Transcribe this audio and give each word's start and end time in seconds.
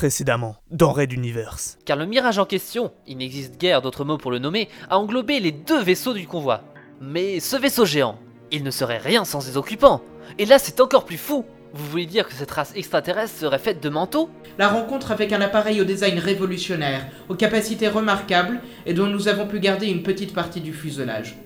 Précédemment, 0.00 0.56
dans 0.70 0.92
Raid 0.92 1.12
Universe. 1.12 1.76
Car 1.84 1.98
le 1.98 2.06
mirage 2.06 2.38
en 2.38 2.46
question, 2.46 2.90
il 3.06 3.18
n'existe 3.18 3.58
guère 3.58 3.82
d'autres 3.82 4.06
mots 4.06 4.16
pour 4.16 4.30
le 4.30 4.38
nommer, 4.38 4.70
a 4.88 4.98
englobé 4.98 5.40
les 5.40 5.52
deux 5.52 5.82
vaisseaux 5.82 6.14
du 6.14 6.26
convoi. 6.26 6.62
Mais 7.02 7.38
ce 7.38 7.54
vaisseau 7.56 7.84
géant, 7.84 8.18
il 8.50 8.64
ne 8.64 8.70
serait 8.70 8.96
rien 8.96 9.26
sans 9.26 9.42
ses 9.42 9.58
occupants. 9.58 10.00
Et 10.38 10.46
là, 10.46 10.58
c'est 10.58 10.80
encore 10.80 11.04
plus 11.04 11.18
fou. 11.18 11.44
Vous 11.74 11.84
voulez 11.84 12.06
dire 12.06 12.26
que 12.26 12.32
cette 12.32 12.50
race 12.50 12.72
extraterrestre 12.74 13.36
serait 13.36 13.58
faite 13.58 13.82
de 13.82 13.90
manteaux? 13.90 14.30
La 14.56 14.68
rencontre 14.68 15.12
avec 15.12 15.34
un 15.34 15.42
appareil 15.42 15.82
au 15.82 15.84
design 15.84 16.18
révolutionnaire, 16.18 17.06
aux 17.28 17.34
capacités 17.34 17.88
remarquables 17.88 18.62
et 18.86 18.94
dont 18.94 19.06
nous 19.06 19.28
avons 19.28 19.46
pu 19.46 19.60
garder 19.60 19.88
une 19.88 20.02
petite 20.02 20.32
partie 20.32 20.62
du 20.62 20.72
fuselage. 20.72 21.36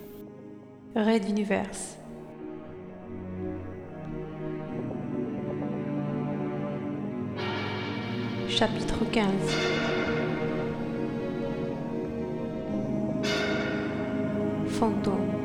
Raid 0.95 1.29
Universe. 1.29 1.97
Chapitre 8.49 9.05
15 9.11 9.25
Fantôme 14.69 15.44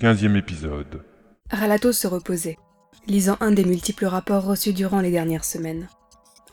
Quinzième 0.00 0.34
épisode. 0.34 1.04
Ralato 1.50 1.92
se 1.92 2.08
reposait, 2.08 2.58
lisant 3.06 3.36
un 3.40 3.52
des 3.52 3.64
multiples 3.64 4.06
rapports 4.06 4.42
reçus 4.42 4.72
durant 4.72 5.00
les 5.00 5.12
dernières 5.12 5.44
semaines. 5.44 5.88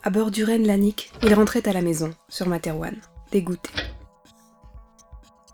À 0.04 0.10
bord 0.10 0.30
du 0.30 0.44
Ren 0.44 0.58
Lanik, 0.58 1.10
il 1.24 1.34
rentrait 1.34 1.68
à 1.68 1.72
la 1.72 1.82
maison, 1.82 2.14
sur 2.28 2.46
Materwan, 2.46 2.94
dégoûté. 3.32 3.70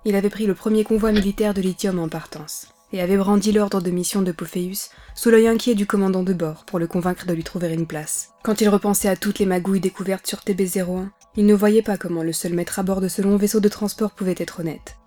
Il 0.05 0.17
avait 0.17 0.29
pris 0.29 0.47
le 0.47 0.55
premier 0.55 0.85
convoi 0.85 1.13
militaire 1.13 1.55
de 1.55 1.63
lithium 1.63 1.99
en 1.99 2.11
partance, 2.11 2.69
et 2.93 3.01
avait 3.01 3.17
brandi 3.17 3.53
l'ordre 3.53 3.81
de 3.81 3.91
mission 3.91 4.21
de 4.21 4.33
Pophéus 4.33 4.91
sous 5.15 5.31
l'œil 5.31 5.49
inquiet 5.49 5.75
du 5.75 5.87
commandant 5.87 6.23
de 6.23 6.35
bord 6.35 6.67
pour 6.67 6.79
le 6.79 6.87
convaincre 6.87 7.25
de 7.25 7.33
lui 7.33 7.43
trouver 7.43 7.73
une 7.73 7.87
place. 7.87 8.35
Quand 8.43 8.61
il 8.61 8.69
repensait 8.69 9.09
à 9.09 9.17
toutes 9.17 9.39
les 9.39 9.47
magouilles 9.47 9.81
découvertes 9.81 10.27
sur 10.27 10.41
TB01, 10.41 11.09
il 11.37 11.47
ne 11.47 11.55
voyait 11.55 11.83
pas 11.83 11.97
comment 11.97 12.23
le 12.23 12.35
seul 12.35 12.53
maître 12.53 12.79
à 12.79 12.83
bord 12.83 13.01
de 13.01 13.09
ce 13.09 13.23
long 13.23 13.39
vaisseau 13.39 13.61
de 13.61 13.69
transport 13.69 14.11
pouvait 14.11 14.35
être 14.37 14.61
honnête. 14.61 14.98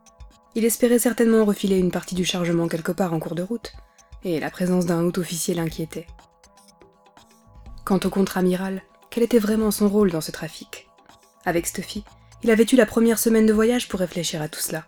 Il 0.53 0.66
espérait 0.66 0.99
certainement 0.99 1.45
refiler 1.45 1.77
une 1.77 1.91
partie 1.91 2.16
du 2.16 2.25
chargement 2.25 2.67
quelque 2.67 2.91
part 2.91 3.13
en 3.13 3.19
cours 3.19 3.35
de 3.35 3.41
route, 3.41 3.71
et 4.23 4.39
la 4.39 4.52
présence 4.52 4.85
d'un 4.85 5.03
haut 5.03 5.17
officier 5.17 5.53
l'inquiétait. 5.53 6.07
Quant 7.85 7.99
au 8.03 8.09
contre-amiral, 8.09 8.81
quel 9.09 9.23
était 9.23 9.39
vraiment 9.39 9.72
son 9.72 9.88
rôle 9.88 10.11
dans 10.11 10.22
ce 10.22 10.31
trafic? 10.31 10.89
Avec 11.45 11.67
Stuffy, 11.67 12.03
il 12.44 12.52
avait 12.52 12.67
eu 12.72 12.75
la 12.75 12.85
première 12.85 13.17
semaine 13.17 13.45
de 13.45 13.53
voyage 13.53 13.88
pour 13.88 13.99
réfléchir 13.99 14.41
à 14.41 14.49
tout 14.49 14.59
cela. 14.59 14.85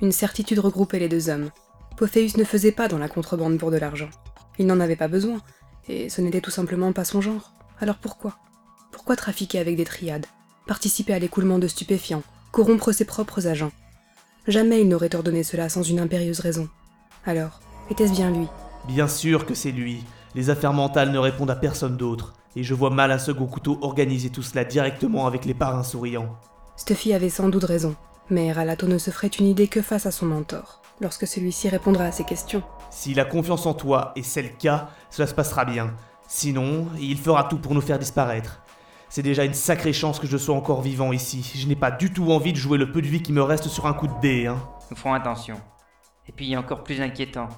Une 0.00 0.12
certitude 0.12 0.58
regroupait 0.58 0.98
les 0.98 1.08
deux 1.08 1.28
hommes. 1.28 1.50
Pophéus 1.96 2.36
ne 2.36 2.44
faisait 2.44 2.72
pas 2.72 2.88
dans 2.88 2.98
la 2.98 3.08
contrebande 3.08 3.58
pour 3.58 3.70
de 3.70 3.76
l'argent. 3.76 4.10
Il 4.58 4.66
n'en 4.66 4.80
avait 4.80 4.96
pas 4.96 5.08
besoin, 5.08 5.40
et 5.88 6.08
ce 6.08 6.20
n'était 6.20 6.40
tout 6.40 6.50
simplement 6.50 6.92
pas 6.92 7.04
son 7.04 7.20
genre. 7.20 7.52
Alors 7.80 7.96
pourquoi? 7.96 8.38
Pourquoi 8.92 9.14
trafiquer 9.16 9.58
avec 9.58 9.76
des 9.76 9.84
triades? 9.84 10.26
Participer 10.66 11.12
à 11.12 11.18
l'écoulement 11.18 11.58
de 11.58 11.68
stupéfiants? 11.68 12.22
Corrompre 12.50 12.92
ses 12.92 13.04
propres 13.04 13.46
agents? 13.46 13.72
Jamais 14.48 14.80
il 14.80 14.88
n'aurait 14.88 15.14
ordonné 15.14 15.42
cela 15.42 15.68
sans 15.68 15.82
une 15.82 15.98
impérieuse 15.98 16.40
raison. 16.40 16.68
Alors, 17.24 17.60
était-ce 17.90 18.12
bien 18.12 18.30
lui? 18.30 18.46
Bien 18.86 19.08
sûr 19.08 19.44
que 19.44 19.54
c'est 19.54 19.72
lui. 19.72 20.04
Les 20.36 20.50
affaires 20.50 20.72
mentales 20.72 21.10
ne 21.10 21.18
répondent 21.18 21.50
à 21.50 21.56
personne 21.56 21.96
d'autre. 21.96 22.34
Et 22.54 22.62
je 22.62 22.72
vois 22.72 22.90
mal 22.90 23.10
un 23.10 23.18
second 23.18 23.46
couteau 23.46 23.78
organiser 23.82 24.30
tout 24.30 24.42
cela 24.42 24.64
directement 24.64 25.26
avec 25.26 25.44
les 25.44 25.52
parrains 25.52 25.82
souriants. 25.82 26.36
Stuffy 26.76 27.12
avait 27.12 27.28
sans 27.28 27.48
doute 27.48 27.64
raison, 27.64 27.96
mais 28.30 28.52
Ralato 28.52 28.86
ne 28.86 28.98
se 28.98 29.10
ferait 29.10 29.26
une 29.26 29.46
idée 29.46 29.68
que 29.68 29.82
face 29.82 30.06
à 30.06 30.10
son 30.10 30.26
mentor, 30.26 30.80
lorsque 31.00 31.26
celui-ci 31.26 31.68
répondra 31.68 32.04
à 32.04 32.12
ses 32.12 32.24
questions. 32.24 32.62
S'il 32.90 33.20
a 33.20 33.24
confiance 33.24 33.66
en 33.66 33.74
toi, 33.74 34.12
et 34.16 34.22
c'est 34.22 34.42
le 34.42 34.48
cas, 34.48 34.88
cela 35.10 35.26
se 35.26 35.34
passera 35.34 35.64
bien. 35.64 35.92
Sinon, 36.28 36.86
il 36.98 37.18
fera 37.18 37.44
tout 37.44 37.58
pour 37.58 37.74
nous 37.74 37.80
faire 37.80 37.98
disparaître. 37.98 38.62
C'est 39.08 39.22
déjà 39.22 39.44
une 39.44 39.54
sacrée 39.54 39.92
chance 39.92 40.18
que 40.18 40.26
je 40.26 40.36
sois 40.36 40.54
encore 40.54 40.82
vivant 40.82 41.12
ici. 41.12 41.48
Je 41.54 41.66
n'ai 41.66 41.76
pas 41.76 41.90
du 41.90 42.12
tout 42.12 42.32
envie 42.32 42.52
de 42.52 42.58
jouer 42.58 42.76
le 42.76 42.90
peu 42.90 43.00
de 43.00 43.06
vie 43.06 43.22
qui 43.22 43.32
me 43.32 43.42
reste 43.42 43.68
sur 43.68 43.86
un 43.86 43.94
coup 43.94 44.08
de 44.08 44.20
dé, 44.20 44.46
hein. 44.46 44.60
Nous 44.90 44.96
ferons 44.96 45.14
attention. 45.14 45.56
Et 46.28 46.32
puis 46.32 46.56
encore 46.56 46.82
plus 46.82 47.00
inquiétant, 47.00 47.48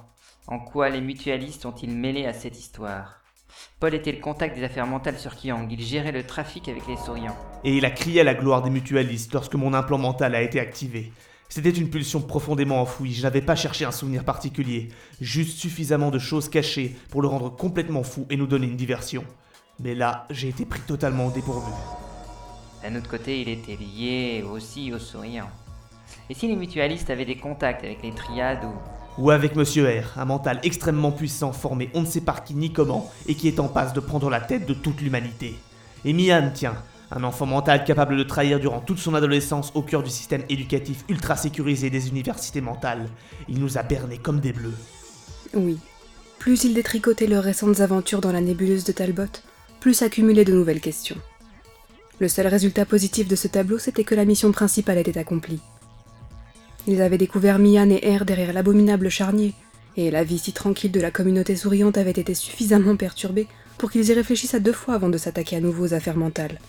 en 0.47 0.59
quoi 0.59 0.89
les 0.89 1.01
mutualistes 1.01 1.65
ont-ils 1.65 1.91
mêlés 1.91 2.25
à 2.25 2.33
cette 2.33 2.57
histoire? 2.57 3.15
Paul 3.79 3.95
était 3.95 4.11
le 4.11 4.19
contact 4.19 4.55
des 4.55 4.63
affaires 4.63 4.85
mentales 4.85 5.17
sur 5.17 5.35
Kiang, 5.35 5.67
il 5.69 5.81
gérait 5.81 6.11
le 6.11 6.23
trafic 6.23 6.69
avec 6.69 6.87
les 6.87 6.97
souriants. 6.97 7.35
Et 7.63 7.75
il 7.75 7.85
a 7.85 7.91
crié 7.91 8.21
à 8.21 8.23
la 8.23 8.35
gloire 8.35 8.61
des 8.61 8.69
mutualistes 8.69 9.33
lorsque 9.33 9.55
mon 9.55 9.73
implant 9.73 9.97
mental 9.97 10.35
a 10.35 10.41
été 10.41 10.59
activé. 10.59 11.11
C'était 11.49 11.71
une 11.71 11.89
pulsion 11.89 12.21
profondément 12.21 12.79
enfouie, 12.79 13.13
je 13.13 13.23
n'avais 13.23 13.41
pas 13.41 13.55
cherché 13.55 13.85
un 13.85 13.91
souvenir 13.91 14.23
particulier, 14.23 14.89
juste 15.19 15.57
suffisamment 15.57 16.11
de 16.11 16.19
choses 16.19 16.47
cachées 16.47 16.95
pour 17.09 17.23
le 17.23 17.27
rendre 17.27 17.49
complètement 17.49 18.03
fou 18.03 18.27
et 18.29 18.37
nous 18.37 18.45
donner 18.45 18.67
une 18.67 18.75
diversion. 18.75 19.23
Mais 19.79 19.95
là, 19.95 20.25
j'ai 20.29 20.49
été 20.49 20.65
pris 20.65 20.81
totalement 20.81 21.27
au 21.27 21.31
dépourvu. 21.31 21.71
D'un 22.83 22.95
autre 22.95 23.09
côté, 23.09 23.41
il 23.41 23.49
était 23.49 23.77
lié 23.77 24.43
aussi 24.43 24.93
aux 24.93 24.99
souriants. 24.99 25.49
Et 26.29 26.33
si 26.33 26.47
les 26.47 26.55
mutualistes 26.55 27.09
avaient 27.09 27.25
des 27.25 27.37
contacts 27.37 27.83
avec 27.83 28.03
les 28.03 28.11
triades 28.11 28.63
ou... 28.65 29.21
Ou 29.21 29.31
avec 29.31 29.55
Monsieur 29.55 29.85
R, 29.85 30.17
un 30.17 30.25
mental 30.25 30.59
extrêmement 30.63 31.11
puissant 31.11 31.51
formé 31.51 31.89
on 31.93 32.01
ne 32.01 32.05
sait 32.05 32.21
par 32.21 32.43
qui 32.43 32.55
ni 32.55 32.71
comment, 32.71 33.11
et 33.27 33.35
qui 33.35 33.47
est 33.47 33.59
en 33.59 33.67
passe 33.67 33.93
de 33.93 33.99
prendre 33.99 34.29
la 34.29 34.39
tête 34.39 34.65
de 34.65 34.73
toute 34.73 35.01
l'humanité. 35.01 35.55
Et 36.05 36.13
Mian, 36.13 36.51
tiens, 36.53 36.75
un 37.11 37.23
enfant 37.23 37.45
mental 37.45 37.83
capable 37.83 38.15
de 38.15 38.23
trahir 38.23 38.59
durant 38.59 38.79
toute 38.79 38.99
son 38.99 39.15
adolescence 39.15 39.71
au 39.75 39.81
cœur 39.81 40.03
du 40.03 40.09
système 40.09 40.43
éducatif 40.47 41.03
ultra 41.09 41.35
sécurisé 41.35 41.89
des 41.89 42.07
universités 42.07 42.61
mentales. 42.61 43.09
Il 43.49 43.59
nous 43.59 43.77
a 43.77 43.83
bernés 43.83 44.19
comme 44.19 44.39
des 44.39 44.53
bleus. 44.53 44.77
Oui. 45.53 45.77
Plus 46.37 46.63
il 46.63 46.73
détricotait 46.73 47.27
leurs 47.27 47.43
récentes 47.43 47.81
aventures 47.81 48.21
dans 48.21 48.31
la 48.31 48.41
nébuleuse 48.41 48.85
de 48.85 48.93
Talbot, 48.93 49.23
plus 49.79 50.01
accumulait 50.01 50.45
de 50.45 50.53
nouvelles 50.53 50.81
questions. 50.81 51.17
Le 52.19 52.27
seul 52.27 52.47
résultat 52.47 52.85
positif 52.85 53.27
de 53.27 53.35
ce 53.35 53.47
tableau, 53.47 53.77
c'était 53.77 54.03
que 54.03 54.15
la 54.15 54.25
mission 54.25 54.51
principale 54.51 54.97
était 54.97 55.17
accomplie. 55.17 55.61
Ils 56.87 57.01
avaient 57.01 57.17
découvert 57.17 57.59
Mian 57.59 57.89
et 57.89 58.17
R 58.17 58.25
derrière 58.25 58.53
l'abominable 58.53 59.09
charnier, 59.09 59.53
et 59.95 60.11
la 60.11 60.23
vie 60.23 60.39
si 60.39 60.53
tranquille 60.53 60.91
de 60.91 61.01
la 61.01 61.11
communauté 61.11 61.55
souriante 61.55 61.97
avait 61.97 62.11
été 62.11 62.33
suffisamment 62.33 62.95
perturbée 62.95 63.47
pour 63.77 63.91
qu'ils 63.91 64.09
y 64.09 64.13
réfléchissent 64.13 64.53
à 64.53 64.59
deux 64.59 64.73
fois 64.73 64.95
avant 64.95 65.09
de 65.09 65.17
s'attaquer 65.17 65.55
à 65.55 65.61
nouveau 65.61 65.87
aux 65.87 65.93
affaires 65.93 66.17
mentales. 66.17 66.59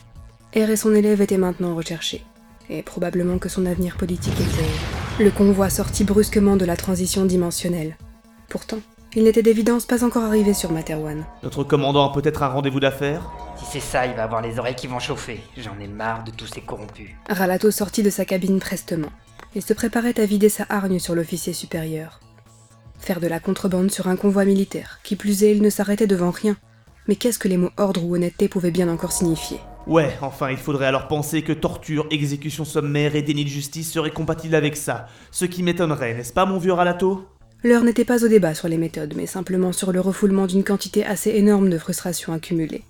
R 0.55 0.71
et 0.71 0.77
son 0.77 0.95
élève 0.95 1.21
étaient 1.21 1.37
maintenant 1.37 1.75
recherchés, 1.75 2.23
et 2.69 2.83
probablement 2.83 3.39
que 3.39 3.49
son 3.49 3.67
avenir 3.67 3.97
politique 3.97 4.41
était... 4.41 5.23
Le 5.23 5.31
convoi 5.31 5.69
sortit 5.69 6.05
brusquement 6.05 6.57
de 6.57 6.65
la 6.65 6.77
transition 6.77 7.25
dimensionnelle. 7.25 7.97
Pourtant, 8.49 8.81
il 9.17 9.25
n'était 9.25 9.43
d'évidence 9.43 9.87
pas 9.87 10.05
encore 10.05 10.25
arrivé 10.25 10.55
sur 10.55 10.71
Materwan. 10.71 11.25
Notre 11.43 11.65
commandant 11.65 12.09
a 12.09 12.13
peut-être 12.13 12.43
un 12.43 12.49
rendez-vous 12.49 12.81
d'affaires 12.81 13.31
Si 13.57 13.65
c'est 13.65 13.81
ça, 13.81 14.07
il 14.07 14.15
va 14.15 14.25
avoir 14.25 14.41
les 14.41 14.59
oreilles 14.59 14.77
qui 14.77 14.87
vont 14.87 15.01
chauffer. 15.01 15.41
J'en 15.57 15.79
ai 15.81 15.89
marre 15.89 16.25
de 16.25 16.31
tous 16.31 16.47
ces 16.47 16.61
corrompus. 16.61 17.11
Ralato 17.29 17.71
sortit 17.71 18.03
de 18.03 18.11
sa 18.11 18.25
cabine 18.25 18.61
prestement, 18.61 19.11
et 19.55 19.61
se 19.61 19.73
préparait 19.73 20.21
à 20.21 20.27
vider 20.27 20.49
sa 20.49 20.65
hargne 20.69 20.99
sur 20.99 21.15
l'officier 21.15 21.53
supérieur. 21.53 22.21
Faire 22.99 23.21
de 23.21 23.27
la 23.27 23.41
contrebande 23.41 23.91
sur 23.91 24.09
un 24.09 24.17
convoi 24.17 24.45
militaire, 24.45 25.01
qui 25.03 25.17
plus 25.17 25.43
est, 25.43 25.57
il 25.57 25.63
ne 25.63 25.71
s'arrêtait 25.71 26.07
devant 26.07 26.31
rien. 26.31 26.57
Mais 27.09 27.17
qu'est-ce 27.17 27.39
que 27.39 27.49
les 27.49 27.57
mots 27.57 27.71
ordre 27.79 28.05
ou 28.05 28.15
honnêteté 28.15 28.49
pouvaient 28.49 28.71
bien 28.71 28.89
encore 28.89 29.13
signifier? 29.13 29.59
Ouais, 29.87 30.17
enfin, 30.21 30.51
il 30.51 30.59
faudrait 30.59 30.87
alors 30.87 31.09
penser 31.09 31.43
que 31.43 31.53
torture, 31.53 32.07
exécution 32.11 32.65
sommaire 32.65 33.17
et 33.17 33.23
déni 33.23 33.45
de 33.45 33.49
justice 33.49 33.91
seraient 33.91 34.11
compatibles 34.11 34.55
avec 34.55 34.77
ça. 34.77 35.07
Ce 35.31 35.47
qui 35.47 35.63
m'étonnerait, 35.63 36.15
n'est-ce 36.15 36.33
pas, 36.33 36.45
mon 36.45 36.59
vieux 36.59 36.75
Ralato? 36.75 37.27
L'heure 37.63 37.85
n'était 37.85 38.07
pas 38.07 38.25
au 38.25 38.29
débat 38.29 38.55
sur 38.55 38.69
les 38.69 38.79
méthodes, 38.79 39.13
mais 39.17 39.27
simplement 39.27 39.73
sur 39.73 39.93
le 39.93 40.01
refoulement 40.01 40.47
d'une 40.47 40.65
quantité 40.65 41.05
assez 41.05 41.31
énorme 41.31 41.69
de 41.69 41.77
frustrations 41.77 42.33
accumulées. 42.33 42.85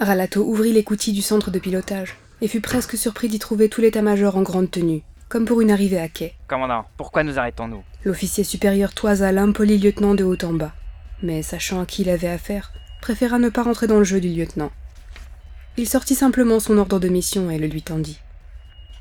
Ralato 0.00 0.42
ouvrit 0.42 0.72
l'écoutille 0.72 1.12
du 1.12 1.20
centre 1.20 1.50
de 1.50 1.58
pilotage, 1.58 2.16
et 2.40 2.48
fut 2.48 2.62
presque 2.62 2.96
surpris 2.96 3.28
d'y 3.28 3.38
trouver 3.38 3.68
tout 3.68 3.82
l'état-major 3.82 4.36
en 4.36 4.42
grande 4.42 4.70
tenue, 4.70 5.02
comme 5.28 5.44
pour 5.44 5.60
une 5.60 5.70
arrivée 5.70 6.00
à 6.00 6.08
quai. 6.08 6.34
Commandant, 6.48 6.86
pourquoi 6.96 7.24
nous 7.24 7.38
arrêtons-nous? 7.38 7.82
L'officier 8.04 8.42
supérieur 8.42 8.94
toisa 8.94 9.32
l'impoli 9.32 9.78
lieutenant 9.78 10.14
de 10.14 10.24
haut 10.24 10.42
en 10.42 10.54
bas, 10.54 10.72
mais 11.22 11.42
sachant 11.42 11.82
à 11.82 11.86
qui 11.86 12.02
il 12.02 12.08
avait 12.08 12.28
affaire, 12.28 12.72
préféra 13.02 13.38
ne 13.38 13.50
pas 13.50 13.62
rentrer 13.62 13.86
dans 13.86 13.98
le 13.98 14.04
jeu 14.04 14.20
du 14.20 14.28
lieutenant. 14.28 14.72
Il 15.76 15.88
sortit 15.88 16.14
simplement 16.14 16.58
son 16.58 16.78
ordre 16.78 16.98
de 16.98 17.08
mission 17.08 17.50
et 17.50 17.58
le 17.58 17.66
lui 17.66 17.82
tendit. 17.82 18.20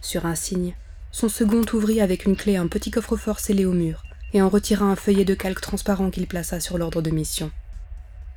Sur 0.01 0.25
un 0.25 0.35
signe, 0.35 0.75
son 1.11 1.29
second 1.29 1.63
ouvrit 1.71 2.01
avec 2.01 2.25
une 2.25 2.35
clé 2.35 2.57
un 2.57 2.67
petit 2.67 2.91
coffre-fort 2.91 3.39
scellé 3.39 3.65
au 3.65 3.71
mur 3.71 4.02
et 4.33 4.41
en 4.41 4.49
retira 4.49 4.85
un 4.85 4.95
feuillet 4.95 5.25
de 5.25 5.35
calque 5.35 5.61
transparent 5.61 6.09
qu'il 6.09 6.27
plaça 6.27 6.59
sur 6.59 6.77
l'ordre 6.77 7.01
de 7.01 7.11
mission. 7.11 7.51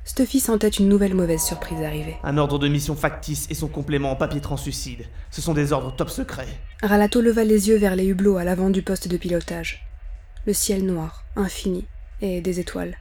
Stuffy 0.05 0.39
sentait 0.39 0.69
une 0.69 0.87
nouvelle 0.87 1.15
mauvaise 1.15 1.41
surprise 1.41 1.83
arriver. 1.83 2.15
Un 2.23 2.37
ordre 2.37 2.59
de 2.59 2.69
mission 2.69 2.95
factice 2.95 3.45
et 3.49 3.53
son 3.53 3.67
complément 3.67 4.11
en 4.11 4.15
papier 4.15 4.39
translucide. 4.39 5.05
Ce 5.31 5.41
sont 5.41 5.53
des 5.53 5.73
ordres 5.73 5.93
top 5.93 6.09
secrets. 6.09 6.47
Ralato 6.81 7.19
leva 7.19 7.43
les 7.43 7.67
yeux 7.67 7.77
vers 7.77 7.97
les 7.97 8.05
hublots 8.05 8.37
à 8.37 8.45
l'avant 8.45 8.69
du 8.69 8.81
poste 8.81 9.09
de 9.09 9.17
pilotage. 9.17 9.85
Le 10.45 10.53
ciel 10.53 10.85
noir, 10.85 11.25
infini, 11.35 11.85
et 12.21 12.39
des 12.39 12.61
étoiles. 12.61 12.97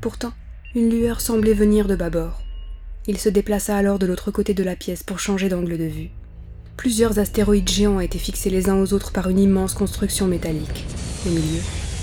Pourtant, 0.00 0.32
une 0.74 0.88
lueur 0.88 1.20
semblait 1.20 1.52
venir 1.52 1.86
de 1.86 1.94
bâbord. 1.94 2.40
Il 3.06 3.18
se 3.18 3.28
déplaça 3.28 3.76
alors 3.76 3.98
de 3.98 4.06
l'autre 4.06 4.30
côté 4.30 4.54
de 4.54 4.64
la 4.64 4.76
pièce 4.76 5.02
pour 5.02 5.18
changer 5.18 5.50
d'angle 5.50 5.76
de 5.76 5.84
vue. 5.84 6.10
Plusieurs 6.78 7.18
astéroïdes 7.18 7.68
géants 7.68 8.00
étaient 8.00 8.18
fixés 8.18 8.48
les 8.48 8.70
uns 8.70 8.80
aux 8.80 8.94
autres 8.94 9.12
par 9.12 9.28
une 9.28 9.38
immense 9.38 9.74
construction 9.74 10.26
métallique. 10.26 10.86
Au 11.26 11.28
milieu, 11.28 11.60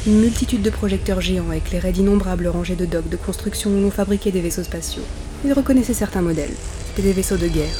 une 0.07 0.21
multitude 0.21 0.61
de 0.61 0.69
projecteurs 0.69 1.19
géants 1.19 1.51
éclairaient 1.51 1.91
d'innombrables 1.91 2.47
rangées 2.47 2.77
de 2.77 2.85
docks 2.85 3.09
de 3.09 3.17
construction 3.17 3.71
où 3.71 3.81
l'on 3.81 3.91
fabriquait 3.91 4.31
des 4.31 4.39
vaisseaux 4.39 4.63
spatiaux. 4.63 5.03
Il 5.43 5.51
reconnaissait 5.51 5.93
certains 5.93 6.21
modèles. 6.21 6.53
C'était 6.87 7.09
des 7.09 7.13
vaisseaux 7.13 7.35
de 7.35 7.49
guerre. 7.49 7.75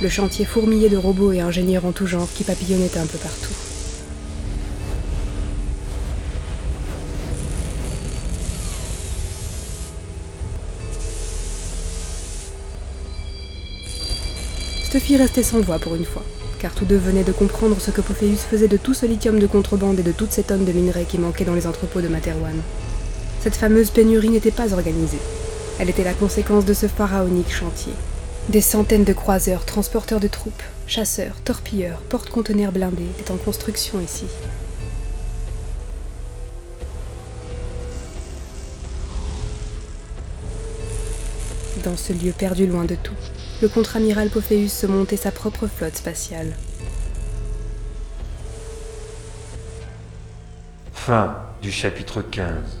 Le 0.00 0.08
chantier 0.08 0.46
fourmillait 0.46 0.88
de 0.88 0.96
robots 0.96 1.30
et 1.30 1.42
ingénieurs 1.42 1.84
en 1.84 1.92
tout 1.92 2.06
genre 2.06 2.28
qui 2.34 2.42
papillonnaient 2.42 2.96
un 2.96 3.04
peu 3.04 3.18
partout. 3.18 3.52
Stuffy 14.84 15.18
restait 15.18 15.42
sans 15.42 15.60
voix 15.60 15.78
pour 15.78 15.94
une 15.96 16.06
fois, 16.06 16.24
car 16.62 16.72
tous 16.72 16.84
deux 16.84 16.96
venaient 16.96 17.24
de 17.24 17.32
comprendre 17.32 17.80
ce 17.80 17.90
que 17.90 18.00
Pophéus 18.00 18.38
faisait 18.48 18.68
de 18.68 18.76
tout 18.76 18.94
ce 18.94 19.04
lithium 19.04 19.40
de 19.40 19.48
contrebande 19.48 19.98
et 19.98 20.04
de 20.04 20.12
toutes 20.12 20.30
ces 20.30 20.44
tonnes 20.44 20.64
de 20.64 20.70
minerais 20.70 21.06
qui 21.06 21.18
manquaient 21.18 21.44
dans 21.44 21.56
les 21.56 21.66
entrepôts 21.66 22.00
de 22.00 22.06
Materwan. 22.06 22.54
Cette 23.42 23.56
fameuse 23.56 23.90
pénurie 23.90 24.28
n'était 24.28 24.52
pas 24.52 24.72
organisée. 24.72 25.18
Elle 25.80 25.90
était 25.90 26.04
la 26.04 26.14
conséquence 26.14 26.64
de 26.64 26.72
ce 26.72 26.86
pharaonique 26.86 27.52
chantier. 27.52 27.92
Des 28.48 28.60
centaines 28.60 29.02
de 29.02 29.12
croiseurs, 29.12 29.64
transporteurs 29.64 30.20
de 30.20 30.28
troupes, 30.28 30.62
chasseurs, 30.86 31.34
torpilleurs, 31.44 31.98
porte-conteneurs 32.08 32.70
blindés 32.70 33.10
étaient 33.18 33.32
en 33.32 33.38
construction 33.38 34.00
ici. 34.00 34.26
Dans 41.82 41.96
ce 41.96 42.12
lieu 42.12 42.30
perdu 42.30 42.68
loin 42.68 42.84
de 42.84 42.94
tout, 42.94 43.16
le 43.62 43.68
contre-amiral 43.68 44.28
Pophéus 44.28 44.72
se 44.72 44.86
montait 44.88 45.16
sa 45.16 45.30
propre 45.30 45.68
flotte 45.68 45.96
spatiale. 45.96 46.52
Fin 50.92 51.36
du 51.62 51.70
chapitre 51.70 52.22
15. 52.22 52.80